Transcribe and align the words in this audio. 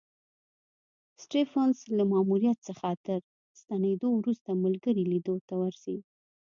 سټېفنس 1.23 1.77
له 1.97 2.03
ماموریت 2.11 2.57
څخه 2.67 2.87
تر 3.05 3.19
ستنېدو 3.59 4.07
وروسته 4.19 4.49
ملګري 4.63 5.03
لیدو 5.11 5.35
ته 5.47 5.53
ورځي. 5.61 5.97